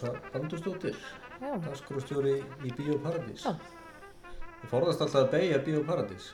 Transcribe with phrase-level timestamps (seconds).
[0.00, 0.96] Rósa Bandustóttir,
[1.40, 1.58] Já.
[1.60, 3.44] dagskrústjóri í Bíóparadís.
[3.44, 6.30] Ég forðast alltaf að beigja Bíóparadís.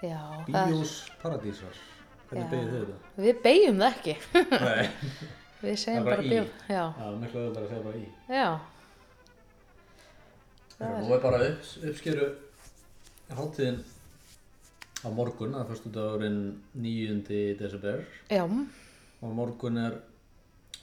[0.00, 1.76] Það er, Bíós Paradísar.
[2.30, 2.96] Hvernig beigir þið þetta?
[3.26, 4.14] við beigjum það ekki.
[5.62, 6.44] Við segjum Það er bara bíó.
[6.72, 8.06] Já, Já, miklu auðvitað að segja bara í.
[8.32, 8.48] já.
[10.78, 12.28] Það nú er bara upp, uppskeru
[13.36, 13.78] hátíðin
[15.04, 16.40] á morgun, það er fyrstu dagurinn
[16.74, 17.20] 9.
[17.60, 18.02] desember
[18.32, 18.42] Já,
[19.22, 20.00] og morgun er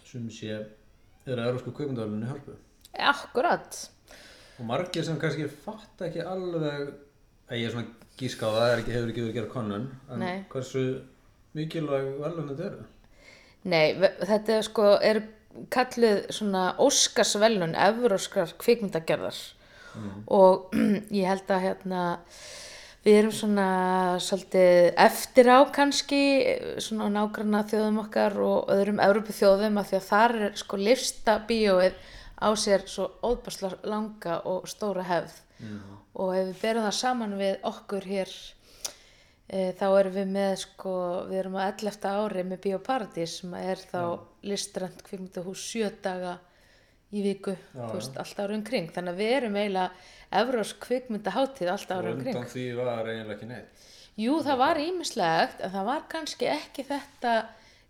[0.08, 0.62] sem sé,
[1.38, 2.58] að Európsku kveikmyndavælunni í hörpu.
[3.12, 3.80] akkurat.
[4.60, 6.94] Og margir sem kannski fatt ekki alveg,
[7.50, 7.88] að ég er svona
[8.20, 10.46] gíska á það, ekki, hefur ekki verið að gera konun, en Nei.
[10.50, 10.84] hversu
[11.56, 12.88] mikilvæg velun þetta eru?
[13.70, 15.22] Nei, þetta er sko, er
[15.74, 19.40] kallið svona Óskarsvelun, Evróskar kvikmyndagerðar
[20.30, 20.76] og
[21.20, 22.02] ég held að hérna
[23.10, 23.68] við erum svona
[24.22, 26.22] svolítið eftir á kannski
[26.84, 30.78] svona á nágranna þjóðum okkar og öðrum Evrópu þjóðum af því að þar er sko
[30.78, 31.96] lifsta bíóið
[32.38, 35.40] á sér svo óbærsla langa og stóra hefð
[36.14, 38.36] og ef við berum það saman við okkur hér
[39.48, 40.94] e, þá erum við með sko,
[41.32, 42.14] við erum á 11.
[42.14, 44.04] ári með Bíóparadís sem er þá
[44.46, 46.38] listrænt kvikmyndahús sjö daga
[47.10, 48.90] í viku, Já, veist, allt ára um kring.
[48.94, 52.36] Þannig að við erum eiginlega Evrósk kvikmyndaháttíð allt Og ára um kring.
[52.38, 53.88] Undan því var eiginlega ekki neitt.
[54.20, 57.36] Jú, það var ímislegt en það var kannski ekki þetta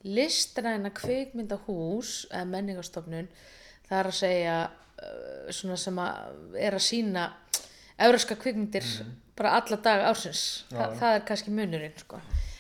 [0.06, 3.28] listræna kvikmyndahús eða menningastofnun
[3.90, 7.26] það er að segja uh, svona sem að er að sína
[8.00, 8.86] euróska kvikmyndir
[9.40, 10.44] bara alla daga ársins.
[10.72, 12.20] Þa, það er kannski munurinn sko.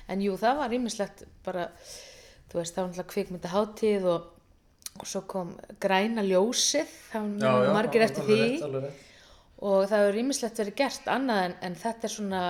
[0.09, 1.67] en jú, það var ímislegt bara,
[2.49, 4.29] þú veist, það var náttúrulega kvikmyndaháttíð og,
[4.97, 9.05] og svo kom græna ljósið það var margir eftir því Rétt,
[9.59, 12.41] og það hefur rýmislegt verið gert annað en, en þetta er svona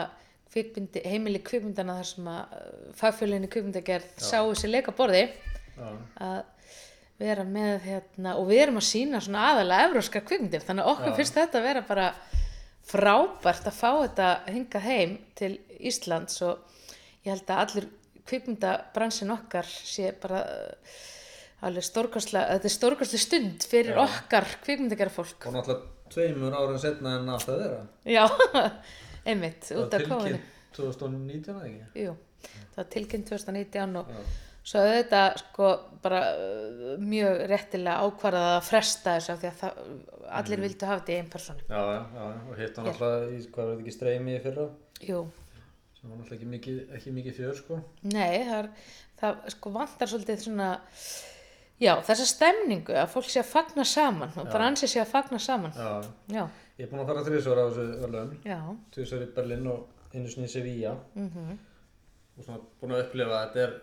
[0.49, 2.55] kvikmyndi, heimili kvikmyndana þar sem að
[2.97, 5.27] fagfjölinni kvikmyndagerð sáu sér leika borði
[5.77, 5.89] Já.
[6.25, 6.39] að
[7.19, 11.11] vera með hérna og við erum að sína svona aðalega evróskar kvikmyndir þannig að okkur
[11.11, 11.17] Já.
[11.19, 12.09] finnst þetta vera bara
[12.89, 16.65] frábært að fá þetta hingað heim til Íslands og
[17.25, 17.89] ég held að allir
[18.29, 20.97] kvikmyndabransin okkar sé bara uh,
[21.65, 24.01] alveg stórkastlega, þetta er stórkastlega stund fyrir Já.
[24.05, 27.81] okkar kvikmyndagerð fólk Og náttúrulega tveimur árum setna en að vera.
[28.09, 28.23] Já,
[29.29, 30.39] einmitt, út af kóðinu.
[30.39, 32.05] tilkynnt 2019 eða ekki?
[32.05, 32.13] Jú,
[32.53, 34.21] það var tilkynnt 2019 og Já.
[34.71, 35.69] svo þetta sko
[36.03, 39.83] bara uh, mjög réttilega ákvarðað að fresta þessu af því að það,
[40.39, 41.67] allir vildu hafa þetta í einn persónu.
[41.67, 41.81] Já,
[42.15, 44.67] já, og hitt hann alltaf í, hvað var þetta ekki, streymi í fyrra?
[45.09, 45.21] Jú,
[45.99, 47.77] Sem var alltaf ekki mikið, ekki mikið fjör, sko.
[48.07, 48.69] nei, það, er,
[49.19, 50.69] það sko vantar svolítið svona,
[51.79, 55.39] já, þessa stemningu að fólk sé að fagna saman og bara ansið sé að fagna
[55.39, 55.71] saman.
[55.75, 55.91] Já,
[56.35, 56.43] Já,
[56.77, 58.59] ég er búinn að fara þrísvara á þessu já,
[58.95, 60.95] Tvisvar í Berlin og einu sinni í Sevilla.
[61.15, 61.57] mhm,
[62.39, 63.73] Og svona búinn að upplifa að þetta er,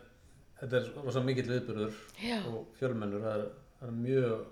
[0.60, 2.38] þetta er rosa mikill viðburður Já.
[2.48, 3.20] og fjölmennur.
[3.26, 3.48] Það er,
[3.80, 4.46] það er mjög,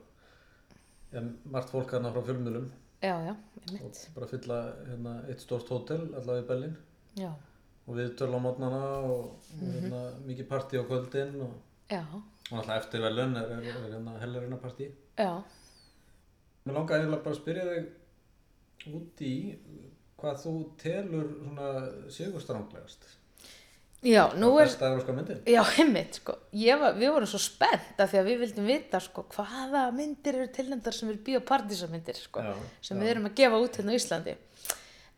[1.15, 1.23] ja,
[1.55, 2.71] margt fólk hérna frá fjölmennum.
[3.03, 3.35] já, já,
[3.85, 6.77] Og bara fylla hérna, eitt stórt hótel allavega í Berlin.
[7.17, 7.33] já,
[7.87, 11.57] Og við töl á mótnana og, og hérna, mikið partí á kvöldin og,
[11.91, 12.05] já,
[12.51, 14.91] og alltaf eftir verðlaun er, er, er hérna hellarina partí.
[15.19, 15.33] já,
[16.65, 19.35] Mér eiginlega bara að spyrja þig út í
[20.21, 21.69] hvað þú telur svona
[22.15, 23.05] sigurstranglegast.
[24.05, 24.69] já, nú er.
[25.49, 26.35] Já, heimitt, sko.
[26.53, 30.49] Var, við vorum svo spennt af því að við vildum vita, sko, hvaða myndir eru
[30.57, 32.45] tilnæmdar sem eru bíópartísamyndir, sko,
[32.85, 33.03] sem já.
[33.03, 34.37] við erum að gefa út hérna á Íslandi.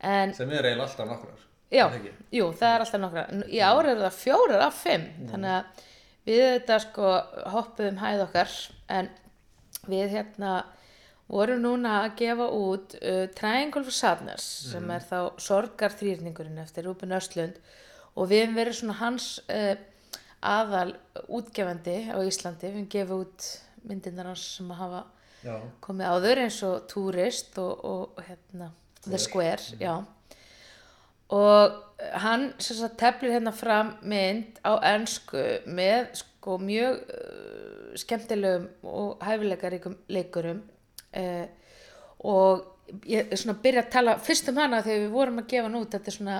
[0.06, 1.42] En, Sem er eiginlega alltaf nokkrar.
[1.72, 3.26] já, Er jú, það er alltaf nokkra.
[3.32, 5.84] Nú, Í ár eru það fjórar af fimm, þannig að
[6.26, 7.12] við þetta, sko,
[7.54, 8.56] hoppuðum hæð okkar,
[8.92, 9.10] en
[9.86, 10.54] við hérna
[11.30, 17.14] vorum núna að gefa út uh, Triangle for Sadness, sem er þá sorgarþrýrningurinn eftir Rúben
[17.16, 17.58] Östlund.
[18.16, 19.74] Og við hefum verið svona hans uh,
[20.46, 20.94] aðal
[21.26, 23.48] útgefandi á Íslandi, við hefum gefið út
[23.86, 25.04] myndirnar hans sem að hafa
[25.46, 28.70] Já, komið áður eins og Tourist og, og hérna,
[29.04, 29.92] The Square, já.
[31.34, 31.82] Og
[32.20, 39.24] hann sem sagt teflir hérna fram mynd á ennsku með sko mjög uh, skemmtilegum og
[39.24, 40.60] hæfileikaríkum leikurum
[41.16, 41.46] uh,
[42.26, 42.64] og
[43.08, 45.66] ég er svona að byrja að tala fyrst um hana þegar við vorum að gefa
[45.66, 46.36] hann út þetta er svona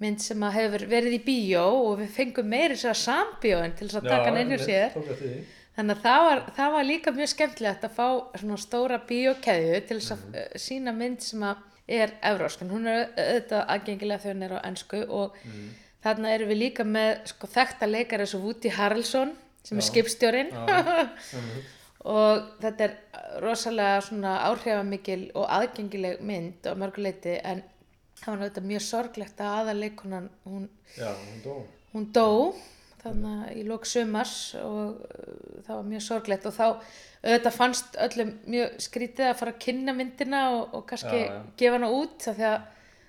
[0.00, 3.90] mynd sem að hefur verið í bíó og við fengum meiri sér að sambíóin til
[3.90, 4.98] þess að taka hann hjá sér.
[5.76, 8.06] Þannig að það var, það var líka mjög skemmtilegt að fá
[8.40, 10.62] svona stóra bíókeðju til þess að mm.
[10.64, 14.60] sína mynd sem að er evrósk, en hún er auðvitað aðgengilega þegar hún er á
[14.66, 15.36] ennsku og
[16.02, 19.32] þarna erum við líka með sko, þekkta leikar eins og Woody Harrelson
[19.66, 19.88] sem er Já.
[19.90, 20.66] skipstjórin Já,
[21.38, 21.70] einmitt.
[22.06, 22.96] og þetta er
[23.42, 27.62] rosalega svona áhrifamikil og aðgengileg mynd á mörguleiti en
[28.20, 31.56] það var náttúrulega mjög sorglegt að aðaleikunan hún Já, hún dó.
[31.94, 32.28] hún dó
[33.06, 36.64] þannig í lók sumars og uh, það var mjög sorglegt og þá
[37.26, 41.38] auðvitað fannst öllum mjög skrítið að fara að kynna myndina og, og kannski Já, já.
[41.62, 42.58] gefa hana út af því að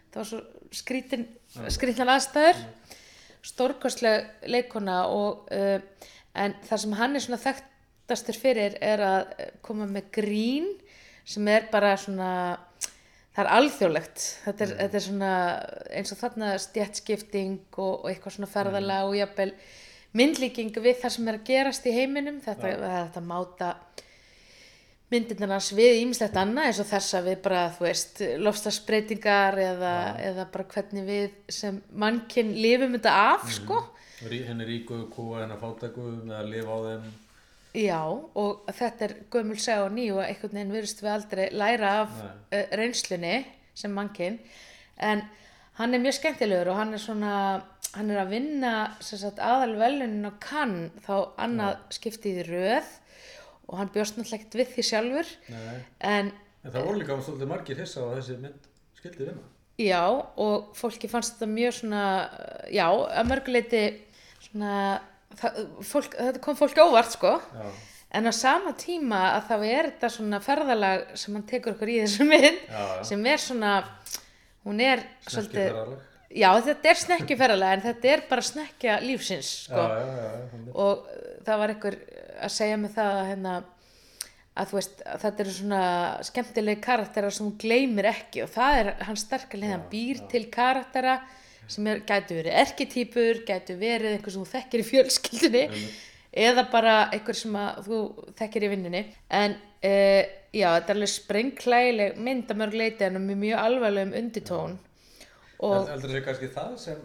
[0.08, 0.44] það var svo
[0.78, 1.26] skrítin,
[1.74, 2.64] skrítnar aðstæður
[3.48, 5.78] stórkostleg leikona og uh,
[6.38, 9.34] en það sem hann er svona þekktastur fyrir er að
[9.66, 10.72] koma með grín
[11.28, 12.32] sem er bara svona
[13.38, 14.24] það er alþjóðlegt.
[14.46, 15.32] Þetta er, þetta er svona
[16.00, 19.52] eins og þarna stjættskipting og, og eitthvað svona ferðalag og jafnvel
[20.14, 22.40] myndlíking við það sem er að gerast í heiminum.
[22.46, 23.74] Þetta, þetta máta
[25.12, 30.48] myndirnar hans við ímislegt annað eins og þessa við bara, þú veist, lofslagsbreytingar eða, eða
[30.52, 33.80] bara hvernig við sem mannkinn lifum þetta af, sko.
[34.28, 37.08] Rí- henni ríku kúa henni fátæku með að lifa á þeim.
[37.78, 41.92] Já, og þetta er gömul seg og ný og einhvern veginn virðist við aldrei læra
[42.02, 42.62] af Nei.
[42.80, 43.34] reynslunni
[43.78, 44.40] sem mannkinn,
[44.98, 45.22] en
[45.78, 47.34] hann er mjög skemmtilegur og hann er svona,
[47.98, 48.72] hann er að vinna
[49.04, 51.14] sagt, aðal velunin á kann þá
[51.44, 52.90] annað skiptið í röð
[53.68, 55.78] og hann bjóst náttúrulega ekkert við því sjálfur, Nei.
[56.00, 56.32] en
[56.68, 58.66] En það voru líka svolítið margir hissa á þessi mynd
[58.98, 59.44] skildi vinna.
[59.78, 62.04] Já, og fólki fannst þetta mjög svona,
[62.74, 63.82] já, að mörguleiti
[64.48, 64.72] svona,
[65.38, 67.36] það, fólk, þetta kom fólki óvart, sko.
[67.54, 67.70] Já,
[68.18, 71.98] En á sama tíma að þá er þetta svona ferðalag sem hann tekur okkur í
[72.06, 73.02] þessu mynd, já, já.
[73.10, 73.72] sem er svona,
[74.64, 76.06] hún er Snekki svolítið, ferðalag.
[76.34, 79.88] Já, þetta er snekkjuferðalag, en þetta er bara snekkja lífsins, sko.
[79.88, 82.00] Já, já, og uh, það var einhver
[82.38, 83.56] að segja mig það að hérna
[84.58, 85.82] að þú veist, að þetta eru svona
[86.26, 90.44] skemmtilegi karaktera sem hún gleymir ekki og það er hans sterkar leið, hann býr til
[90.54, 91.20] karaktera
[91.68, 95.64] sem er, gætu verið erketýpur, gætu verið einhver sem þú þekkir í fjölskyldunni
[96.48, 98.02] eða bara einhver sem þú
[98.40, 99.04] þekkir í vinnunni.
[99.34, 100.24] En uh,
[100.56, 104.78] já, þetta er alveg sprengklægileg mynd að mörg leiti en með mjög alvarlegum unditón
[105.62, 107.04] Heldur þessi kannski það sem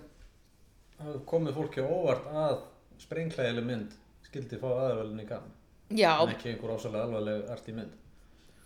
[1.26, 2.58] komið fólki óvart að
[3.02, 3.94] sprengklægileg mynd
[4.28, 5.48] skildi fá aðevelin í gann.
[5.90, 7.94] já, En ekki einhver ásalega alvarleg arti mynd.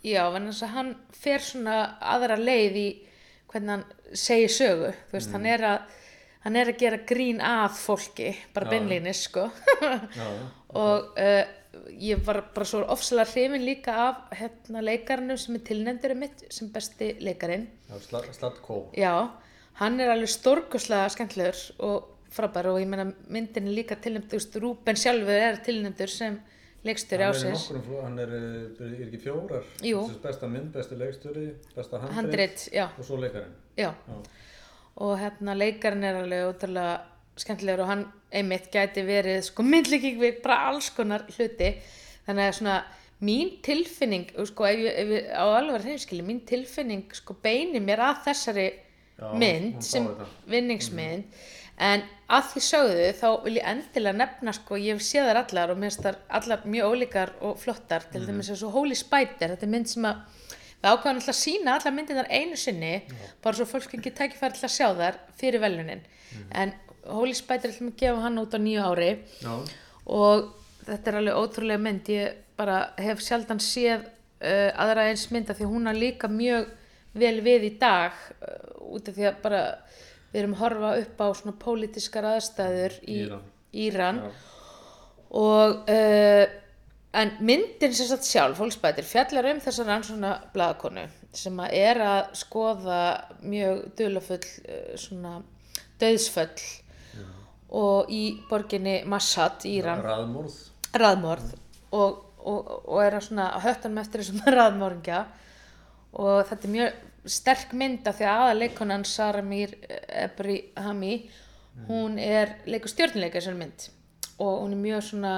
[0.07, 1.77] Já, en þess að hann fer svona
[2.15, 2.89] aðra leið í
[3.51, 5.95] hvernig hann segir sögu, veist, hann er að
[6.47, 8.71] hann er að gera grín að fólki bara Já.
[8.71, 9.49] beinlínis, sko
[10.15, 10.27] Já,
[10.83, 11.41] og uh,
[11.91, 16.71] ég var bara svo ofsalega hrifin líka af hérna leikarnum sem er tilnefndur mitt sem
[16.71, 18.85] besti leikarinn Já, slatt, slatt kó.
[18.95, 19.27] Já,
[19.81, 24.97] hann er alveg stórkoslega skemmtilegur og frábær og ég meina myndin er líka veist, Rúben
[24.97, 26.41] sjálfur er tilnefndur sem
[26.87, 27.67] er í ásins
[28.03, 29.65] hann er, eh, er ekki fjórar.
[30.23, 33.55] Besta mynd, besta handrit, handrit, já, og svo leikarinn.
[33.77, 34.17] já Já.
[34.97, 37.01] og hérna leikarinn er alveg ótrúlega
[37.37, 41.75] skemmtilegur og hann einmitt gæti verið sko myndlíking við bara alls konar hluti
[42.27, 42.85] þannig að svona
[43.23, 48.67] mín tilfinning sko ef ég, á alveg hreinskili mín tilfinning sko beini mér að þessari
[49.17, 50.09] Já, mynd sem
[50.51, 51.39] vinningsmynd.
[51.77, 52.03] En
[52.33, 55.81] að því sögðu þá vil ég endilega nefna sko ég hef séð þar allar og
[55.81, 58.07] mér finnst allar mjög ólíkar og flottar.
[58.13, 60.23] Til dæmis eins og Holy Spider þetta er mynd sem að
[60.77, 62.95] við ákvæðum alltaf að sína allar myndirnar einu sinni
[63.45, 66.03] bara svo fólk ekki tækifæri til að sjá þar fyrir velunin
[66.53, 66.75] en
[67.09, 69.11] Holy Spider ætlum að gefa hann út á nýju ári.
[69.41, 69.55] Já.
[70.07, 70.53] og
[70.87, 72.11] þetta er alveg ótrúlega mynd.
[72.11, 76.69] Ég bara hef sjaldan séð uh, aðra eins mynda því að hún er líka mjög
[77.21, 79.63] vel við í dag uh, út af því að bara
[80.33, 83.51] við erum að horfa upp á svona pólitískar aðstæður í Íran.
[83.87, 84.23] Íran.
[84.23, 84.31] Já.
[85.43, 86.45] og uh,
[87.17, 91.07] en myndin sem sagt sjálf, fólksbætir, fjallar um þessar rannsóna blaðakonu
[91.37, 93.03] sem að er að skoða
[93.45, 95.39] mjög dulafull uh, svona
[96.01, 96.51] döðsföll
[97.77, 100.03] og í borginni Mashhad í Íran.
[100.95, 101.51] raðmorð.
[101.97, 105.25] Og, og, og er að svona að höttanum eftir þessum raðmorðingja
[106.17, 107.03] og þetta er mjög
[107.37, 109.73] sterk mynd af því að aðaleikonan Sara Mir
[110.09, 111.15] Ebri Hami
[111.89, 113.89] hún er leikur stjórnileika þessar mynd
[114.41, 115.35] og hún er mjög svona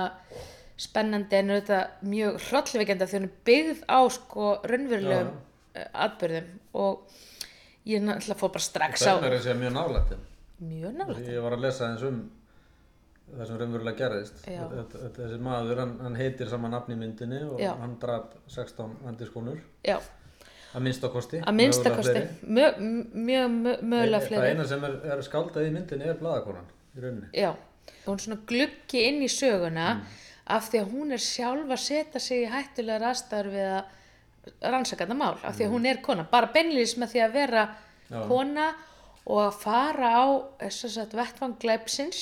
[0.79, 7.17] spennandi en auðvitað mjög hrollveikenda því hún er byggð á sko raunverulegum uh, atbyrðum og
[7.89, 10.13] ég náttúrulega fór bara strax á Það er þessi mjög nálægt.
[10.13, 10.27] þeim.
[10.69, 12.21] mjög nálega Ég var að lesa eins um
[13.29, 14.39] það sem raunverulega gerðist.
[15.19, 17.75] Þessi maður, hann, hann heitir sama nafni í myndinni og Já.
[17.81, 19.59] hann draf 16 vandiskonur.
[19.85, 19.99] já,
[20.75, 21.39] Að minnsta kosti.
[21.41, 22.55] að minnsta mögulega kosti fleiri.
[22.59, 22.81] mjög,
[23.29, 27.01] mjög mö- mögulega Það fleiri eina sem er, er skaldað í myndinni er blaðakonan í
[27.05, 27.29] rauninni.
[27.33, 27.51] Já,
[28.07, 29.87] hún svona gluggi inn í söguna
[30.47, 35.05] af því að hún er sjálf að setja sig í hættulegar aðstæður við að rannsaka
[35.07, 37.65] þetta mál, af því að hún er kona bara beinlýs með því að vera
[38.09, 38.21] Já.
[38.29, 38.69] kona
[39.29, 40.27] og að fara á
[40.63, 42.21] þess að vettvang glæpsins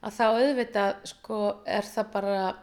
[0.00, 2.54] að þá auðvitað sko er það bara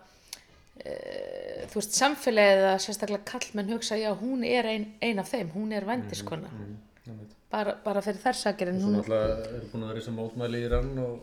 [0.84, 5.74] þú veist samfélagið að sérstaklega kallmenn hugsa já hún er ein, ein af þeim, hún
[5.76, 6.52] er vændiskona.
[6.54, 6.76] Mm,
[7.08, 7.36] einmitt.
[7.52, 10.62] bara, bara fyrir þær sakir en Svo náttúrulega eru búin að vera í sem mótmæli
[10.62, 11.18] í Íran og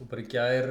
[0.00, 0.70] og bara í gær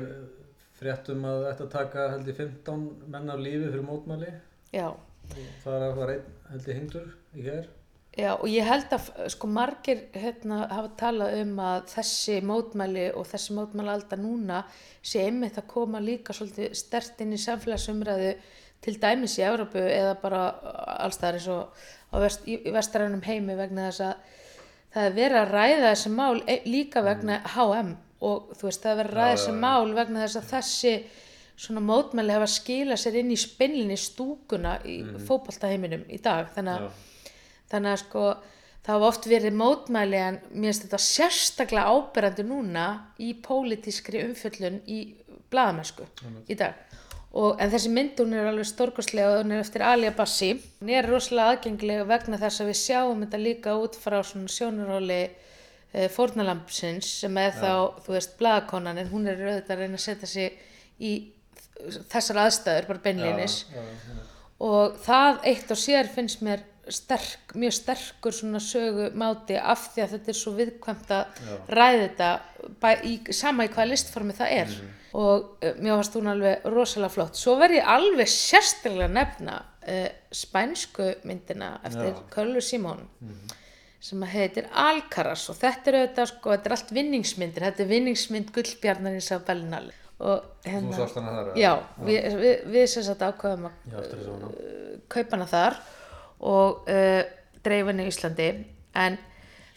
[0.81, 4.31] fréttum að þetta taka held ég 15 menn af lífi fyrir mótmæli.
[4.73, 4.87] Já.
[4.91, 7.69] og það var einn held ég hengdur í gær
[8.11, 13.23] Já, og ég held að sko margir hérna hafa talað um að þessi mótmæli og
[13.29, 14.57] þessi mótmæli alltaf núna
[14.99, 18.33] sé einmitt að koma líka svolítið stert inn í samfélagsumræðu
[18.83, 20.41] til dæmis í Európu eða bara
[21.05, 22.43] allstaðar eins og á vest,
[22.75, 24.41] vestrænum heimi vegna þess að
[24.91, 27.93] það er verið að ræða þessi mál e- líka vegna HM
[28.27, 30.93] og þú veist það er verið að ræða þessi mál vegna þess að þessi
[31.61, 36.05] svona mótmæli hafa skilað sér inn í spinlinni stúkuna í mm.
[36.11, 37.07] í dag þannig að.
[37.71, 38.25] Þannig að sko
[38.81, 42.85] það hafa oft verið mótmæli en mér finnst þetta sérstaklega áberandi núna
[43.21, 45.01] í pólitískri umfjöllun í
[45.51, 46.07] blaðamennsku
[46.49, 46.79] í dag.
[47.31, 50.49] Og, en þessi mynd hún er alveg stórkostlega og hún er eftir Alia Bassi.
[50.81, 55.21] Hún er rosalega aðgengilega vegna þess að við sjáum þetta líka út frá svona sjónaróli
[55.21, 60.05] e, fórnalampsins sem er þá, þú veist, blaðakonan en hún er auðvitað að reyna að
[60.09, 60.59] setja sig
[60.99, 61.13] í
[62.11, 63.61] þessar aðstæður bara beinlínis.
[63.71, 64.27] Já, já, já.
[64.67, 70.15] og það eitt og sér finnst mér sterk, mjög sterkur svona sögumáti af því að
[70.15, 71.55] þetta er svo viðkvæmt að Já.
[71.77, 72.31] ræða þetta
[73.05, 74.89] í, sama í hvaða listformi það er Mhm.
[75.13, 79.57] og uh, mér varst hún alveg rosalega flott svo verð ég alveg sérstaklega nefna
[79.87, 82.21] uh, spænsku myndina eftir Já.
[82.31, 83.03] Köllu Simón
[84.01, 87.89] sem að heitir Alcaraz og þetta er auðvitað sko, þetta er allt vinningsmyndir þetta er
[87.91, 91.53] vinningsmynd gullbjarnarins af Bellinal og eða?
[91.57, 91.71] Já,
[92.05, 94.49] við, við, við sem sagt ákveðum að hana.
[95.09, 95.77] kaupa hana þar
[96.41, 97.21] og uh,
[97.63, 98.47] dreifa henni í Íslandi.
[98.97, 99.17] En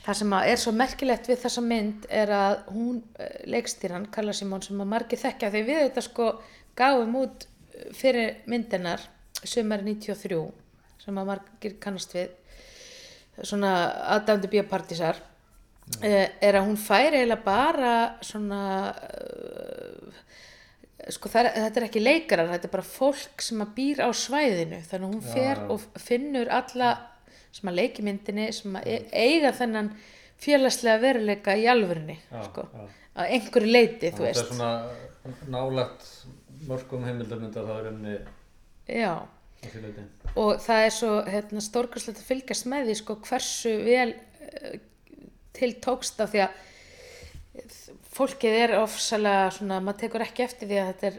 [0.05, 4.65] það sem er svo merkilegt við þessa mynd er að hún uh, leikstýran, Karla Simón
[4.65, 6.31] sem að margir þekkja því við þetta sko
[6.75, 9.03] gáum út eh, fyrir myndinar
[9.45, 10.41] sumari 93
[11.05, 12.33] sem að margir kannast við
[13.45, 13.71] svona
[14.15, 17.95] aðdæmdu bíópartísar uh, er að hún fær eiginlega bara
[18.25, 18.63] svona
[21.15, 24.81] sko er, þetta er ekki leikarar, þetta er bara fólk sem að býr á svæðinu.
[24.89, 25.67] Þannig að hún fer já.
[25.75, 26.91] og finnur alla
[27.55, 29.93] sem að leiki myndinni sem að e- eiga þennan
[30.45, 32.87] félagslega veruleika í alvörinni Já, sko, já.
[33.23, 34.51] að einhverju leiti, þú Það er veist.
[34.51, 34.73] svona
[35.55, 36.09] nálægt
[36.69, 38.17] mörgum heimildarmynda það er enni
[38.99, 39.25] já, á
[40.35, 44.75] og það er svo hérna, stórkastlegt að fylgjast með því sko, hversu vel uh,
[45.55, 46.63] til tókst af því að
[48.15, 51.19] fólkið er ofsalega svona, maður tekur ekki eftir því að þetta er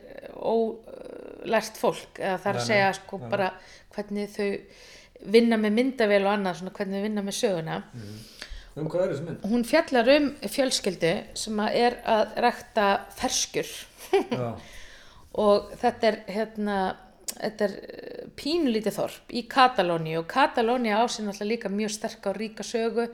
[0.52, 3.30] ólært fólk eða það er að segja sko nei.
[3.32, 3.50] bara
[3.96, 4.50] hvernig þau
[5.36, 7.78] vinna með myndavél og annað svona hvernig þau vinna með söguna.
[8.76, 9.44] Um hvað er þessi mynd?
[9.48, 13.70] hún fjallar um fjölskyldu sem að er að rækta ferskur
[15.46, 16.80] og þetta er hérna
[17.32, 22.28] þetta er eh, pínulítið þorp í Katalóni og Katalóni á sér náttúrulega líka mjög sterk
[22.32, 23.06] og ríka sögu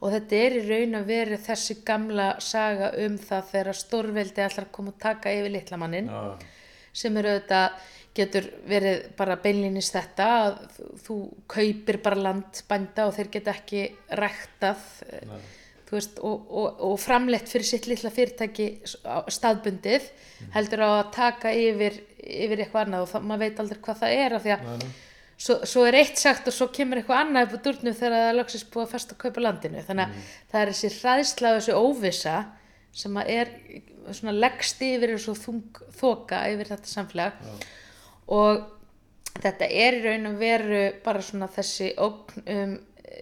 [0.00, 4.66] og þetta er í raun að vera þessi gamla saga um það þegar stórveldi ætlar
[4.68, 6.22] að koma og taka yfir litlamannin já,
[6.92, 10.56] sem eru auðvitað getur verið bara beinlýnis þetta að
[11.06, 11.14] þú,
[11.48, 13.86] kaupir bara land bænda og þeir geta ekki
[14.20, 14.82] ræktað
[15.92, 18.66] veist, og, og, og framleitt fyrir sitt litla fyrirtæki
[19.04, 20.06] á- staðbundið
[20.54, 21.98] heldur á að taka yfir,
[22.32, 24.90] yfir eitthvað annað og það, maður veit aldrei hvað það er af því að Nei,
[25.42, 28.28] svo, svo er eitt sagt og svo kemur eitthvað annað upp á durnum þegar það
[28.28, 29.86] er loksins búið að festa að kaupa landinu.
[29.88, 32.36] Þannig að það er þessi hræðsla og þessi óvissa
[33.02, 33.52] sem að er
[34.12, 37.42] svona leggst yfir og þung þoka yfir þetta samfélag.
[38.32, 38.64] Og
[39.40, 43.20] þetta er í raun og veru bara svona þessi um e,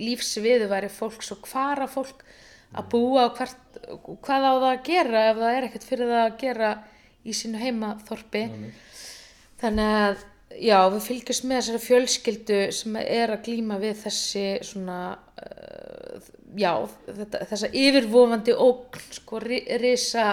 [0.00, 2.24] lífsviðuværi fólks og hvara fólk
[2.72, 3.78] að búa og hvert,
[4.24, 6.70] hvað á það að gera ef það er ekkert fyrir það að gera
[7.24, 8.44] í sínu heimaþorpi.
[9.62, 10.22] Þannig að
[10.58, 16.72] já, við fylgjumst með þessari fjölskyldu sem er að glíma við þessi svona uh, já,
[17.06, 20.26] þetta, þessa yfirvofandi ógn sko, ri- risa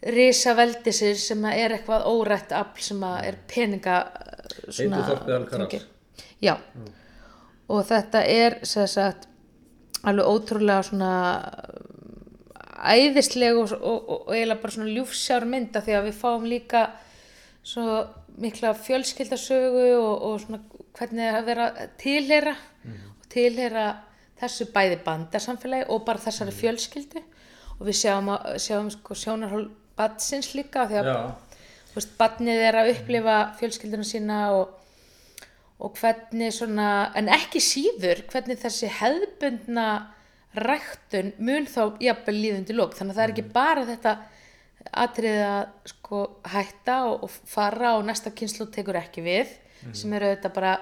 [0.00, 5.02] risa veldisir sem er eitthvað órætt afl sem er peninga uh, svona
[6.40, 6.54] já.
[7.70, 9.28] Og þetta er sagt
[10.08, 11.10] alveg ótrúlega svona
[12.80, 16.84] æðisleg og, og, og, og eiginlega bara svona ljúfsjár mynda því að við fáum líka
[17.62, 18.04] svo
[18.40, 20.62] mikla fjölskyldasögu og, og svona
[20.96, 21.66] hvernig er að vera
[22.00, 22.54] tilhera
[22.86, 23.84] og tilhera
[24.40, 27.22] þessu bæði bandasamfélagi og bara þessari fjölskyldu.
[27.80, 31.10] Og við sjáum, að, sjáum sko sjónarhól badsins líka því að
[31.94, 34.74] veist, badnið er að upplifa fjölskylduna sína og,
[35.80, 39.86] og hvernig svona, en ekki síður, hvernig þessi hefðbundna
[40.54, 44.14] ræktun mun þá jafnvel líðundi lók, þannig að það er ekki bara þetta
[45.04, 49.52] atriði að sko hætta og, og fara og næsta kynslu tekur ekki við,
[49.94, 50.72] sem eru þetta bara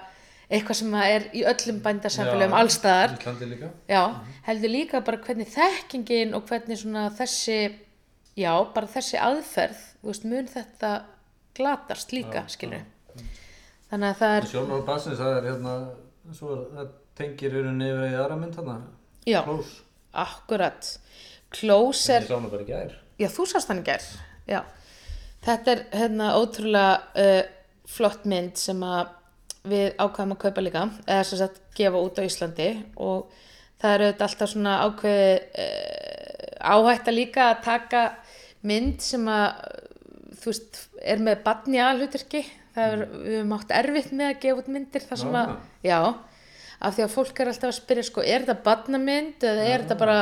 [0.49, 3.17] eitthvað sem að er í öllum bændarsamfélögum Já, allstaðar
[3.51, 3.69] líka.
[3.91, 4.03] Já,
[4.47, 7.59] heldur líka bara hvernig þekkingin og hvernig svona þessi
[8.39, 10.93] já, bara þessi aðferð, veist, mun þetta
[11.59, 12.87] glatast líka, skilur
[13.91, 15.75] þannig að það er, Sjónar bassins, það er hérna,
[16.37, 18.79] svo það tengir yfir í aðra mynd þarna.
[19.29, 19.77] Já, Close.
[20.13, 20.89] akkurat
[21.55, 22.97] close er Ég sá hana bara í gær.
[23.19, 24.05] Já, þú sást hann í gær.
[24.49, 24.61] Já.
[25.47, 27.43] Þetta er hérna ótrúlega uh,
[27.89, 29.15] flott mynd sem að
[29.69, 33.33] við ákvæðum að kaupa líka, eða sem sagt gefa út á Íslandi og
[33.83, 35.33] það eru alltaf svona ákveði
[35.65, 38.03] uh, áhætta líka að taka
[38.69, 39.61] mynd sem að
[40.39, 42.45] þú veist, er með badni aðhluturki.
[42.79, 45.39] Það er, við höfum átt erfitt með að gefa út myndir þar sem Já.
[45.41, 45.55] að,
[45.89, 45.99] já,
[46.79, 49.99] af því að fólk er alltaf að spyrja sko, er þetta badnamynd eða er þetta
[49.99, 50.19] bara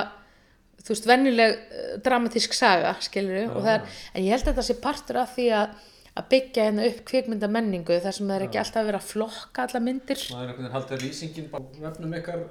[0.86, 4.66] þú veist, venjuleg uh, dramatísk saga, skilur og það er, en ég held að þetta
[4.68, 5.74] sé partur af því að,
[6.16, 9.10] að byggja hérna upp kvikmynda menningu þar sem það er ekki alltaf að vera að
[9.10, 10.22] flokka alla myndir.
[10.22, 12.42] Það er einhvern veginn haldið lýsingin á vefnum ykkar,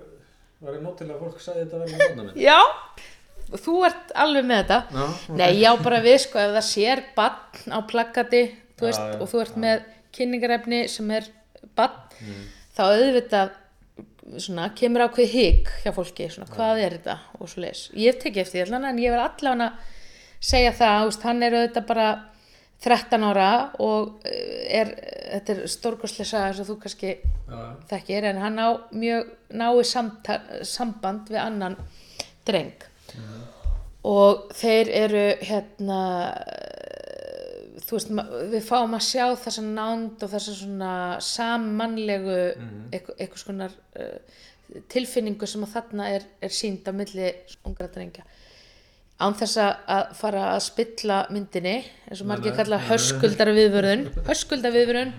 [0.65, 2.39] var ég nót til að fólk sagði þetta þarna mynd.
[2.43, 2.59] Já,
[3.65, 4.79] þú ert alveg með þetta.
[4.91, 7.79] Já, Nei, já, bara við sko, ef það sér bann á
[8.75, 9.85] Já, já, og þú ert með
[10.15, 11.29] kynningarefni sem er
[11.77, 11.95] bann,
[12.75, 13.53] þá auðvitað
[14.37, 17.17] svona, kemur ákveð higg hjá fólki, svona, hvað er þetta?
[17.39, 17.87] Og svo leis.
[17.97, 19.91] Ég tekið eftir því allan, en ég verð allan að
[20.45, 22.07] segja það, veist, hann er auðvitað bara
[22.85, 23.49] 13 ára
[23.81, 24.91] og eh, er,
[25.31, 29.85] þetta er stórkostlega saga eins og þú kannski já, þekkir, en hann á mjög nái
[29.87, 31.79] samta, samband við annan
[32.45, 32.91] dreng.
[34.05, 36.01] Og þeir eru hérna
[37.85, 38.11] þú veist,
[38.53, 42.37] við fáum að sjá þessa nánd og þessa svona sammannlegu
[42.91, 44.41] eitthvað, eitthvað skonar uh,
[44.91, 47.27] tilfinningu sem að þarna er, er sínd á milli
[47.67, 48.25] ungra drengja.
[49.21, 51.75] Án þess að- fara að spilla myndinni
[52.09, 55.13] eins og margir kalla höskuldar viðvörun höskuldar viðvörun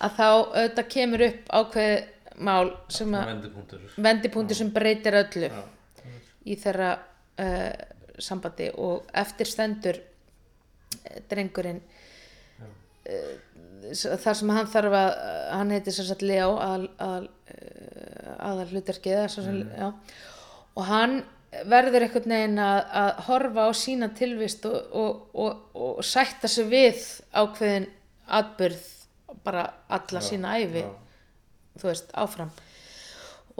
[0.00, 1.92] að þá auðvitað kemur upp ákveð
[2.40, 3.80] mál sem að vendipunktur.
[4.00, 5.50] vendipunktur sem breytir öllu
[6.50, 7.72] í þeirra uh,
[8.18, 10.00] sambandi og eftir stendur
[11.30, 11.82] drengurinn.
[13.10, 13.34] Uh,
[13.96, 15.10] þar sem hann þarf að
[15.54, 17.28] hann heitir sem sagt Leo að, að,
[18.36, 19.88] aðal hlutverkið eða svo sem, já,
[20.76, 21.20] og hann
[21.70, 26.68] verður einhvern veginn að, að horfa á sína tilvist og, og, og, og sætta sig
[26.70, 27.88] við ákveðin
[28.30, 28.84] atbyrð
[29.44, 30.90] bara alla sína æfi já.
[31.80, 32.52] þú veist, áfram.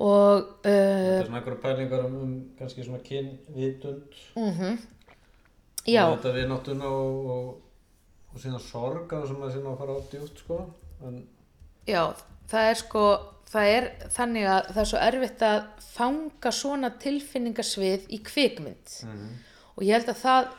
[0.00, 4.20] Og Þetta uh, er svona einhverja pælingar um, um kannski svona kynvitund.
[5.86, 7.50] Já, Þetta við náttúrulega og, og,
[8.30, 10.62] og síðan sorg að sem að síðan að fara á djúpt sko.
[11.06, 11.20] En
[11.88, 12.02] já,
[12.50, 13.04] það er sko
[13.50, 18.98] það er þannig að það er svo erfitt að fanga svona tilfinningasvið í kvikmynd
[19.74, 20.50] og ég held að það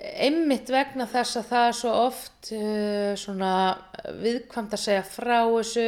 [0.00, 3.52] einmitt vegna þess að það er svo oft uh, svona
[4.22, 5.86] viðkvæmt að segja frá þessu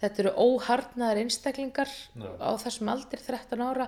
[0.00, 2.28] þetta eru óharnaðar einstaklingar Já.
[2.36, 3.86] á þessum aldri 13 ára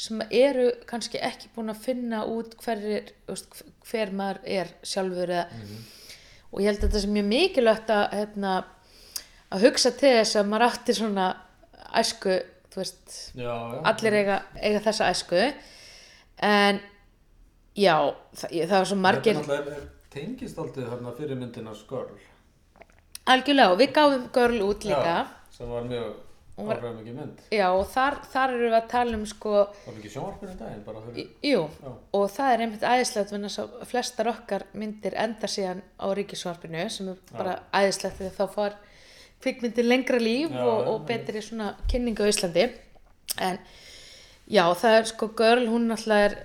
[0.00, 5.28] sem eru kannski ekki búin að finna út hver, er, veist, hver maður er sjálfur
[5.36, 5.66] eða,
[6.50, 8.54] og ég held að þetta sé mjög mikilvægt að, hérna,
[9.52, 11.26] að hugsa til þess að maður átti svona
[12.00, 12.38] æsku,
[12.76, 13.80] veist já, já.
[13.92, 15.42] allir eiga, eiga þessa æsku
[16.40, 16.80] en
[17.76, 17.96] já,
[18.32, 22.16] það, það var svo margir Þetta er er- tengist aldrei þarna fyrir myndina Skörl.
[23.30, 25.28] algjörlega og við gáfum Girl út líka Já,
[25.60, 26.10] sem var mjög
[26.60, 27.38] var- áhrifamikið mynd.
[27.52, 29.52] já, og þar, þar erum við að tala um sko,
[29.86, 31.28] Var ekki sjónvarpinu daginn bara fyrir...
[31.46, 31.92] jú Já.
[32.18, 37.08] og það er einmitt æðislegt þess að flestar okkar myndir enda síðan á ríkisvarpinu sem
[37.14, 38.76] er bara æðislegt því að þá far
[39.40, 42.66] kvikmyndir lengra líf Já, og, já, og betri svona kynningu á Íslandi
[43.40, 43.58] en
[44.50, 46.36] já það er sko Girl hún náttúrulega er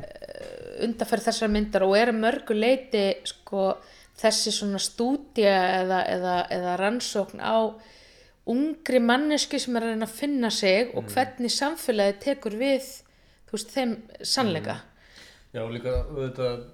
[0.86, 3.74] undarferð þessar myndar og er mörgu leiti sko
[4.20, 7.58] þessi svona stúdía eða, eða, eða rannsókn á
[8.52, 12.90] ungri mannesku sem er að reyna að finna sig og hvernig samfélagi tekur við
[13.46, 14.80] þú veist þeim sannleika.
[15.56, 16.66] Já, og líka auðvitað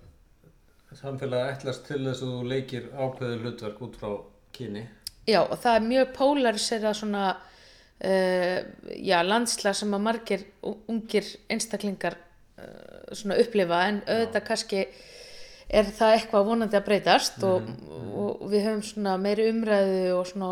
[0.97, 4.11] samfélagi ætlast til þess að þú leikir ákveðu hlutverk út frá
[4.55, 4.83] kyni.
[5.29, 8.59] Já, og það er mjög polarisera svona uh,
[8.97, 14.83] já, landslag sem að margir ungir einstaklingar uh, svona upplifa en auðvitað kannski
[15.71, 18.10] er það eitthvað vonandi að breytast og, og
[18.51, 20.51] við höfum svona meiri umræðu og svona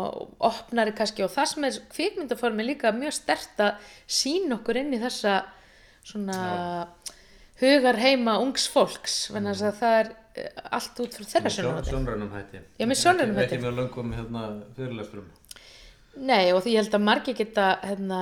[0.50, 5.02] opnari kannski og það sem er kvikmyndaformi líka mjög stert að sína okkur inn í
[5.02, 5.40] þessa
[6.06, 6.38] svona
[7.60, 9.50] hugar heima ungs fólks mm.
[9.52, 10.08] að það er
[10.40, 11.52] eh, allt út frá þeirra.
[11.86, 12.62] Sjónrænum hætti.
[12.80, 13.58] Já, með sjónrænum hætti.
[13.58, 14.46] Ekki með löngum hérna,
[14.78, 15.28] fyrirlesturum.
[16.20, 18.20] Nei og því ég held að margir geta hérna,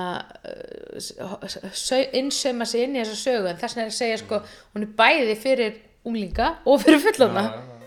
[2.19, 4.41] innsauma sig inn í þessa sögu en þess vegna er að segja sko
[4.75, 7.47] hún er bæði fyrir unglinga og fyrir fullorna.
[7.47, 7.78] Já, já, já.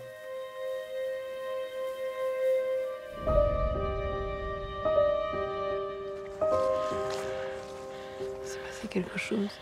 [8.93, 9.57] Quelque chose.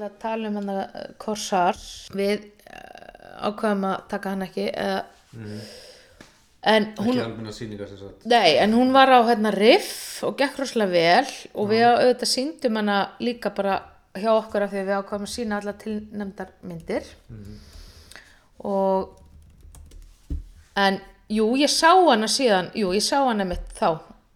[0.00, 1.78] náttúrulega að tala um hann að Korsar.
[2.16, 5.02] Við uh, ákveðum að taka hann ekki uh,
[6.70, 8.26] en hún Ekki almenna sýningar sem sagt.
[8.28, 12.80] Nei, en hún var á hérna riff og gekk rosalega vel og við auðvitað síndum
[12.80, 13.80] hana líka bara
[14.16, 17.06] hjá okkur af því að við ákvæmum að sína alla tilnefndar myndir
[18.66, 19.16] og
[20.76, 20.98] en
[21.30, 22.72] jú, ég sá hana síðan.
[22.76, 23.88] Jú, ég sá hana mitt þá.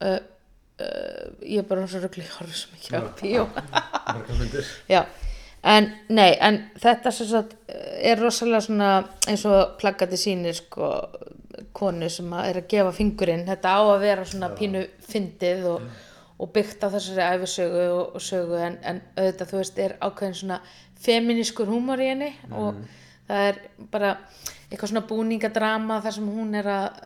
[0.05, 0.17] Uh,
[0.81, 3.45] uh, ég er bara svo röglega ég horfði svo mikið á bíó.
[4.15, 4.73] Margar myndir.
[4.91, 5.03] Já,
[5.75, 8.91] en nei, en þetta sem sagt er rosalega svona
[9.31, 10.95] eins og plaggati sýnir sko
[11.75, 15.87] konu sem að er að gefa fingurinn, þetta á að vera svona pínu fyndið og,
[16.39, 18.59] og byggt á þessari æfisögu og, og sögu.
[18.63, 20.61] En, en auðvitað þú veist er ákveðin svona
[21.05, 22.79] feminískur húmor í henni og
[23.29, 23.59] það er
[23.93, 24.15] bara
[24.71, 26.99] eitthvað svona búningadrama þar sem hún er að,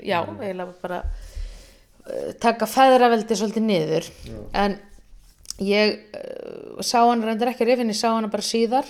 [0.00, 4.10] já, eiginlega bara uh, taka feðraveldi svolítið niður.
[4.56, 4.76] En
[5.62, 8.88] ég uh, sá hann reyndar ekki rifin, ég sá hann bara síðar.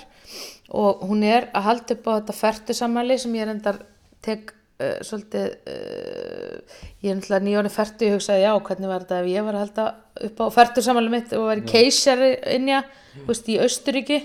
[0.75, 3.83] Og hún er að halda upp á þetta fertu sammæli sem ég reyndar
[4.25, 9.21] tek uh, svolítið uh, ég er náttúrulega nýjóni fertu ég hugsaði já, hvernig var þetta
[9.21, 9.87] ef ég var að halda
[10.29, 12.81] upp á fertu sammæli mitt og væri keisari innja,
[13.19, 14.21] þú veist, í Austuríki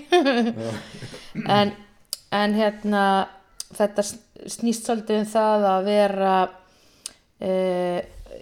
[1.58, 1.74] en,
[2.40, 3.04] en hérna
[3.76, 4.04] þetta
[4.50, 8.00] snýst svolítið um það að vera uh,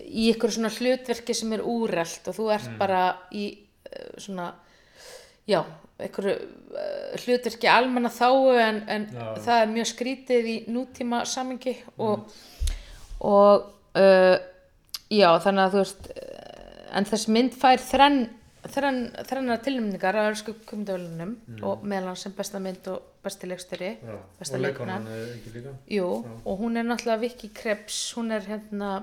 [0.08, 3.02] í ykkur svona hlutverki sem er úrelt og þú ert bara
[3.34, 4.52] í uh, svona
[5.48, 5.62] já,
[6.04, 6.36] ykkur uh,
[7.24, 12.28] hlutverki almanna þáu en, en það er mjög skrítið í nútíma samingi og,
[13.24, 14.36] og uh,
[15.08, 16.38] já, þannig að þú veist uh,
[16.98, 18.22] en þess mynd fær þrenn,
[18.72, 23.48] þrennar tilnæmningar á öllsku kumdavölunum og meðal hans sem besta mynd og besti
[24.38, 25.74] besta Og leikona leikonan er ekki líka.
[25.90, 26.08] Jú,
[26.44, 29.02] og hún er náttúrulega Vicky Krebs, hún er hérna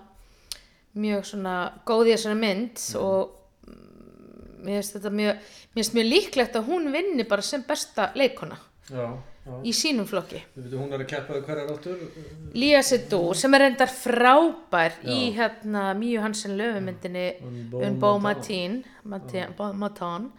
[0.95, 3.35] mjög svona góð í þessari mynd og
[3.67, 8.57] mm, mér finnst þetta mjög, mjög líklegt að hún vinni bara sem besta leikona
[8.89, 9.09] já.
[9.65, 10.41] Í sínum flokki.
[10.57, 12.01] Hún er að keppa hverjar áttur.
[12.57, 18.19] Lía Sedú sem er reyndar frábær í hérna Míu Hansen löfumyndinni Un Beau Un Beau
[18.19, 20.31] Matin, Matin, Matin.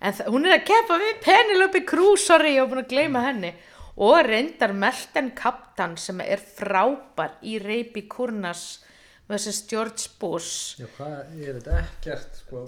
[0.00, 3.54] en hún er að keppa við Penelope Cruz, sorry, ég var búin að gleyma henni
[4.00, 8.80] og reyndar Melton Kaptan sem er frábær í Reipi Kurnas
[9.28, 9.66] vs.
[9.68, 12.64] George Bush Já, hvað er þetta ekkert, sko.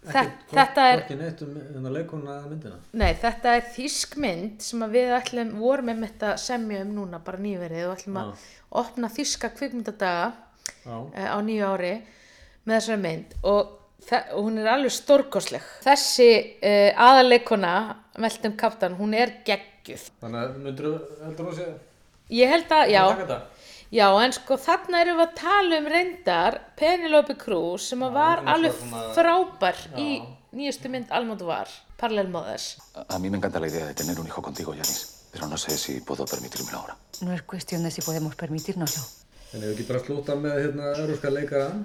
[0.00, 1.50] Þe- þetta er- Ekki neitt um
[2.48, 2.76] myndina.
[2.92, 7.38] Nei, þetta er þýsk mynd sem við ætlum, vorum með þetta semja um núna bara
[7.38, 8.46] nýverið og ætlum að
[8.80, 10.32] opna þýska kvikmyndadaga
[10.86, 10.96] Já.
[11.14, 11.92] eh, á nýju ári
[12.66, 13.76] með þessari mynd og,
[14.32, 15.62] og hún er alveg stórkosleg.
[15.84, 16.30] Þessi
[16.62, 17.74] uh, aðaleikona,
[18.18, 20.08] Meltum Kaptan, hún er geggjuð.
[20.22, 20.94] Þannig að myndur þú,
[21.26, 21.78] heldur þú að segja?
[22.30, 23.04] Ég held að, já,
[23.90, 28.42] já, en sko þarna erum við að tala um reyndar Penelope Cruz sem að var
[28.46, 30.10] alveg svona- frábær í
[30.54, 32.76] nýjustu mynd Almódovar, Parallel Mothers.
[33.08, 35.16] A mí me encanta la idea de tener un hijo contigo, Yanis.
[35.32, 36.96] Pero no sé si puedo permitírmelo ahora.
[37.20, 39.02] No es cuestión de si podemos permitírnoslo.
[39.52, 41.84] En ef við ekki bara slúta með hérna európska leikaran,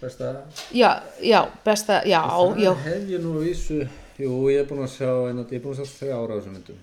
[0.00, 0.44] besta...
[0.74, 2.20] Já, já, besta, já,
[2.58, 5.62] já, Það hef ég nú að vísu, jú, ég er búin að sjá, ég er
[5.62, 6.78] búin að sjá þrjá ára á þessum myndum.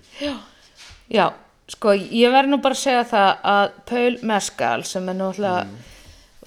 [1.12, 1.24] Já,
[1.72, 5.66] sko, ég verð nú bara að segja það að Paul Mescal sem er náttúrulega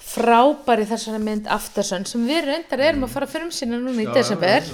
[0.08, 4.06] frábær í þessari mynd Aftersun sem við reyndar erum að fara fyrir um sína núna
[4.06, 4.68] í desember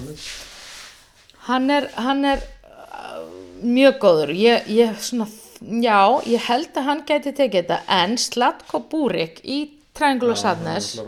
[1.49, 3.25] hann er, hann er uh,
[3.65, 4.35] mjög góður.
[4.39, 5.29] Ég, ég svona,
[5.61, 10.99] já, ég held að hann gæti tekið þetta en Slatko Búrik í Triangle of Sadness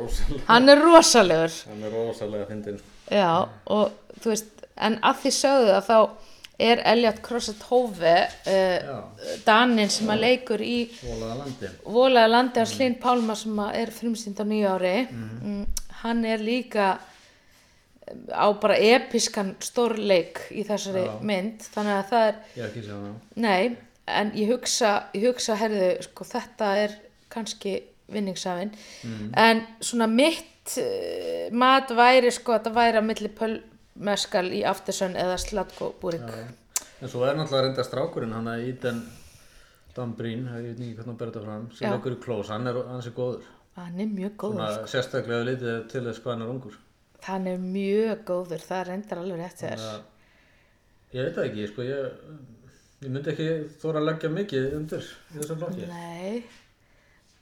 [0.46, 1.55] hann er rosalegur.
[1.70, 2.92] Hann er rosalega fyndin, sko.
[3.16, 3.31] Já,
[3.72, 5.99] og þú veist, en að því sögðu að þá
[6.58, 8.14] er Elliot Crosset Hove
[8.48, 8.92] uh,
[9.46, 12.30] Danin sem að leikur í Volaða landi.
[12.32, 14.94] Landi af Slín Pálma sem er frumsýnd á nýja ári.
[15.10, 15.66] Mm,
[16.02, 22.40] hann er líka um, á bara episkan stórleik í þessari mynd þannig að það er,
[22.56, 22.64] Ég
[23.36, 26.92] nei en ég hugsa, ég hugsa herðu, sko þetta er
[27.32, 27.80] kannski
[28.12, 28.70] vinningsafinn
[29.34, 33.56] en svona mitt uh, mat væri sko að það væri að milli Pöl
[33.98, 36.22] Meskal í Aftersun eða Slatko Búrik
[37.02, 39.02] En svo er náttúrulega reynda strákurinn, hann að Eden
[39.96, 42.74] Dambrín, ég veit ekki hvernig hann ber þetta fram, sem leikur í klós, hann er,
[42.88, 43.46] hann er góður.
[43.76, 46.76] hann er mjög góður Svona sérstaklega litið til þess hvað hann er ungur.
[47.28, 50.04] hann er mjög góður, það reyndar alveg rétt þér að-
[51.16, 52.12] Ég veit það ekki, sko, ég,
[53.06, 53.48] ég myndi ekki
[53.80, 55.87] þóra að leggja mikið undir í þessum flokki.
[55.88, 56.44] nei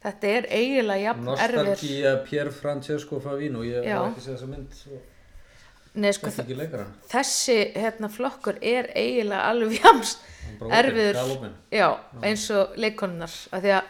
[0.05, 3.99] þetta er eiginlega jafn erfir Nostalgía Pier Francesco Favino, ég Já.
[4.03, 5.03] hef ekki séð þessa mynd og
[5.95, 6.31] nei sko
[7.11, 11.51] þessi hérna flokkur er eiginlega alveg opinn, erfiður.
[11.71, 11.89] já,
[12.23, 13.85] eins og leikonunnar af því að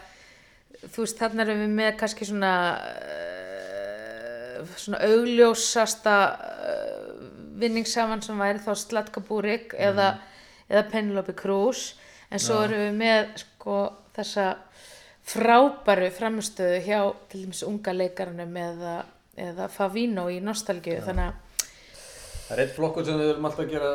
[0.85, 7.27] þú veist þarna erum við með kannski svona uh, svona augljósasta uh,
[7.61, 10.15] vinningsafan sem væri þá Slatka Búrik eða
[10.69, 11.95] eða Penelope Cruz.
[12.31, 13.79] En svo erum við með sko
[14.17, 14.47] þessa
[15.25, 18.95] frábæru framistöðu hjá til dæmis unga leikarunum eða,
[19.41, 21.01] eða Favino í nostalgíu.
[21.05, 21.44] Þannig að
[22.49, 23.91] Það er eitt flokkur sem við erum alltaf gera,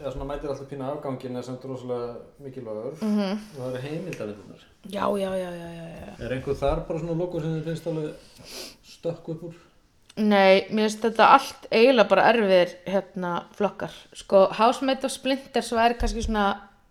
[0.00, 3.38] eða svona mætir alltaf pína afgangin er samt rosalega mikilvægur Mhm.
[3.56, 4.62] og það eru heimildarindunar.
[4.88, 6.24] já, já, já, já, já, já.
[6.24, 8.14] Er einhver þar bara svona lokur sem þið finnst alveg
[8.94, 9.54] stökk upp úr?
[10.16, 13.90] Nei, mér finnst þetta allt eiginlega bara erfiðir hérna flokkar.
[14.14, 16.44] Sko, Housemate of Splinters var kannski svona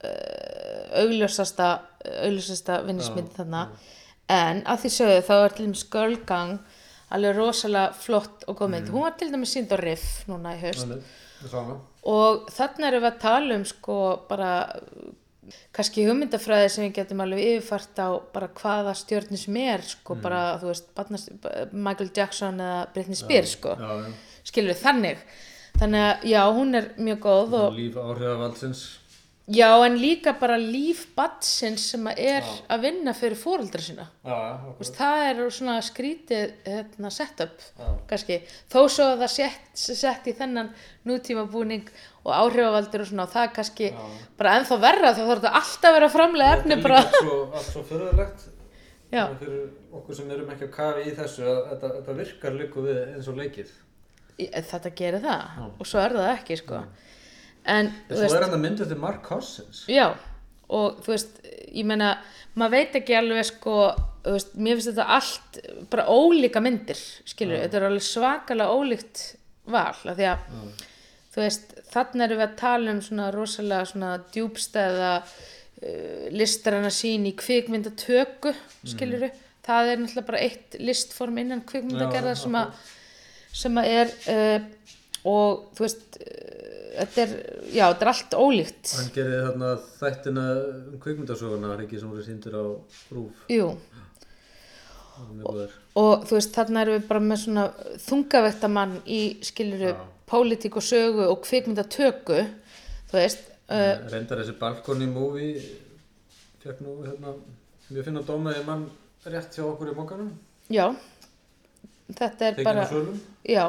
[0.03, 1.79] uh, augljósasta,
[2.23, 3.67] augljósasta vinnismyndi þarna.
[4.29, 6.59] En að því sögðu þá er til dæmis Girl Gang
[7.13, 8.89] alveg rosalega flott og góð mynd.
[8.93, 10.87] Hún var til dæmis sínd á Riff núna í haust.
[11.43, 11.81] Þannig.
[12.13, 13.97] Og þarna erum við að tala um sko
[14.29, 14.51] bara
[15.75, 20.43] kannski hugmyndafræði sem við getum alveg yfirfært á bara hvaða stjórnir sem er sko bara
[20.61, 21.33] þú veist barnast,
[21.73, 24.13] Michael Jackson eða Britney Spears sko Já, já.
[24.47, 25.23] skilur þannig
[25.81, 28.83] þannig að já hún er mjög góð og Líf áhrifavaldsins.
[29.47, 34.05] Já en líka bara líf batsins sem er að vinna fyrir fóreldra sína.
[34.23, 34.37] Já,
[34.79, 37.89] já, það er svona skrítið hérna, setup Já.
[38.07, 38.37] kannski,
[38.71, 40.71] þó svo að það sett, sett í þennan
[41.05, 41.83] nútíma búning
[42.23, 43.91] og áhrifavaldur og svona og það er kannski
[44.39, 47.37] bara ennþá verra þá þarf þetta alltaf að vera framlega efni Þetta er bara, líka
[47.59, 48.49] allt svo, svo förðulegt.
[49.11, 52.85] já, Fyrir okkur sem erum ekki að kafi í þessu, að þetta, þetta virkar líka
[52.87, 53.73] við eins og leikið.
[54.71, 55.65] þetta gerir það.
[55.79, 56.79] Og svo er það ekki sko
[57.69, 59.83] en, þú Svo er hann að mynda þetta Mark Cousins.
[59.91, 60.07] Já,
[60.73, 61.37] og þú veist,
[61.69, 62.15] ég meina,
[62.59, 63.77] maður veit ekki alveg sko,
[64.25, 65.61] veist, mér finnst þetta allt
[65.93, 66.99] bara ólíka myndir,
[67.29, 69.23] skilur, þetta er alveg svakalega ólíkt
[69.73, 70.49] val, af því að,
[71.33, 77.29] þú veist, þannig erum við að tala um svona rosalega svona djúbstæða uh, listrana sín
[77.29, 78.53] í kvikmyndatöku,
[78.91, 79.29] skilur
[79.63, 82.73] það er náttúrulega bara eitt listform innan kvikmyndagerðar sem að
[83.53, 84.65] sem að er uh,
[85.25, 87.33] og þú veist uh, þetta er,
[87.73, 88.93] já, þetta er allt ólíkt.
[88.99, 90.45] Hann gerði þarna þættina
[90.93, 92.63] um kvikmyndasöguna, var ekki sem voru síndur á
[93.15, 93.45] rúf.
[93.51, 93.69] Jú,
[95.13, 95.73] Það góður.
[96.01, 97.63] og þú veist, þarna erum við bara með svona
[98.07, 99.91] þungavettamann í skiluru
[100.29, 102.39] pólitík og sögu og kvikmyndatöku
[103.11, 105.61] þú veist, uh, Reyndar þessi balkoni movie
[106.63, 107.35] fekk nú hérna
[107.91, 108.87] mjög finna dómaði mann
[109.29, 110.31] rétt hjá okkur í mókanum
[110.73, 110.87] já.
[112.13, 112.87] Þetta er tekin bara
[113.45, 113.65] já,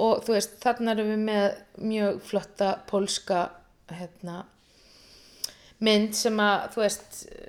[0.00, 1.46] og þú veist, þarna erum við með
[1.90, 3.44] mjög flotta pólska
[3.92, 4.42] hérna
[5.82, 7.42] mynd sem að, þú veist uh,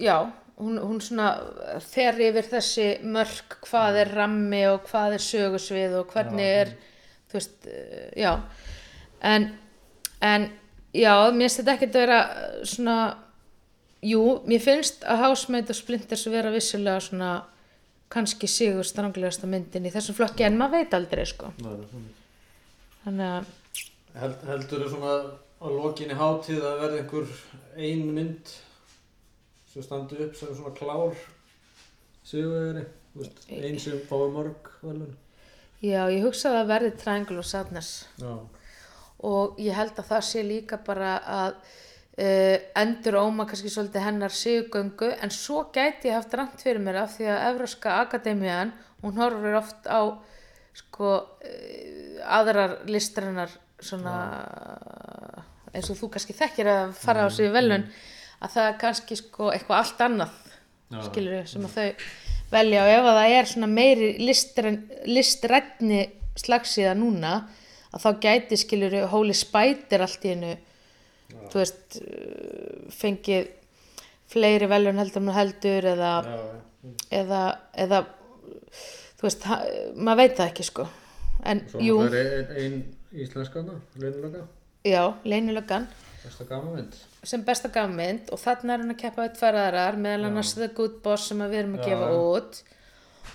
[0.00, 0.16] já
[0.56, 1.28] hún, hún svona
[1.84, 6.72] fer yfir þessi mörk hvað er rammi og hvað er sögusvið og hvernig er
[7.26, 8.32] þú veist, uh, já.
[9.20, 9.50] En,
[10.24, 10.48] en
[10.96, 12.20] já, mér finnst þetta ekkert að vera
[12.64, 12.98] svona
[14.06, 17.32] jú, mér finnst að Housemate og Splinters vera vissulega svona
[18.12, 21.52] kannski sigur stranglegasta myndin í þessum flokki en maður veit aldrei sko.
[23.04, 23.26] Þannig.
[23.26, 23.54] Að
[24.16, 25.16] Held, heldur þú svona
[25.60, 27.32] á lokinni hátíð að verða einhver
[27.76, 28.52] ein mynd
[29.68, 31.18] sem standi upp sem svona klár
[32.24, 32.86] sigurvegari?
[33.52, 35.12] Einn sem fái mörg velun
[35.84, 38.06] já, ég hugsa að verði Triangle og Sadness.
[38.20, 38.32] Já,
[39.26, 41.60] og ég held að það sé líka bara að
[42.18, 47.02] uh, endur óma kannski svolítið hennar sigugöngu en svo gæti ég haft rangt fyrir mér
[47.04, 50.00] af því að Evróska Akademian hún horfir oft á
[50.76, 54.16] sko uh, aðrar listrannar svona
[55.76, 57.84] eins og þú kannski þekkir að fara á sig velun
[58.40, 60.38] að það er kannski sko eitthvað allt annað
[60.92, 61.00] Já.
[61.08, 61.88] skilur sem að þau
[62.52, 62.84] velja.
[62.84, 64.10] Og ef að það er svona meiri
[65.16, 66.00] listrætni
[66.38, 67.34] slagsíða núna
[67.92, 70.54] að þá gæti skilur Holy Spider allt í hennu
[71.30, 73.50] þú veist uh, fengið
[74.30, 76.38] fleiri velun heldur en heldur eða, já,
[77.22, 77.42] eða,
[77.86, 78.02] eða
[79.16, 79.48] þú veist,
[79.94, 80.88] maður veit það ekki sko.
[81.46, 84.46] En svo jú, það er ein, ein íslenskana leinulega,
[84.86, 85.86] já, leinulöggan
[86.26, 89.98] besta gaman mynd sem besta gafmynd og þarna er hann að keppa við tvær aðrar
[89.98, 92.60] meðal annars The Good Boss sem við erum að gefa út.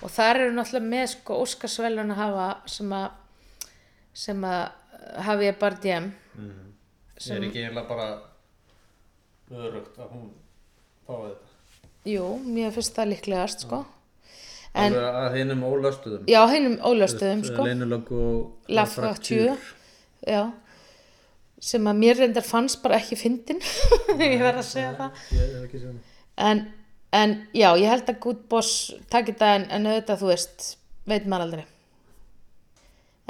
[0.02, 3.10] Og þar eru náttúrulega með sko Óskarsvelun að hafa sem að
[4.24, 4.62] sem að
[5.28, 6.08] hafi ég bara djem
[7.22, 8.10] sem er ekki eiginlega bara
[9.52, 10.28] örugt að hún
[11.08, 11.50] fái þetta?
[12.12, 13.84] Jú, mér finnst það líklegast sko.
[14.72, 16.28] En alveg að hinum ólöstuðum.
[16.32, 17.66] Já, hennum ólöstuðum sko.
[17.68, 19.58] Leinulögg og La Fracture
[20.24, 20.46] já.
[21.62, 23.60] Sem að mér reyndar fannst bara ekki fyndin
[24.24, 25.20] ég verð að segja það.
[25.38, 26.00] Ég hana.
[26.42, 26.64] En,
[27.14, 30.68] en já, ég held að Good Boss takir það en, en auðvitað þú veist
[31.12, 31.66] veit maður aldrei.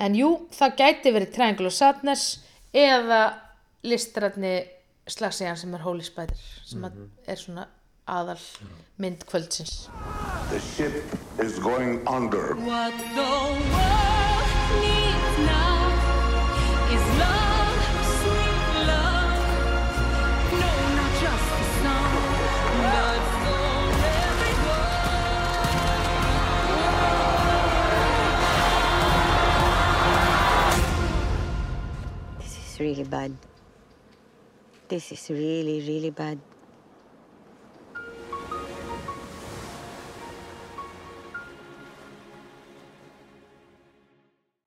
[0.01, 2.29] En jú, það gæti verið Triangle of Sadness
[2.71, 3.23] eða
[3.83, 4.61] listrætni
[5.09, 7.09] slagsíðan sem er Holy Spider sem mm -hmm.
[7.27, 7.67] er svona
[8.07, 8.39] aðal
[8.97, 9.89] mynd kvöldsins.
[10.49, 10.93] The ship
[11.43, 12.55] is going under.
[12.55, 13.31] What the
[13.73, 15.89] world needs now
[16.95, 17.81] is love,
[18.19, 19.47] sweet love.
[20.61, 22.13] No, not just the song
[22.95, 23.65] but for
[24.29, 24.81] everyone
[32.39, 33.50] This is really bad.
[34.91, 36.50] This is really, really bad.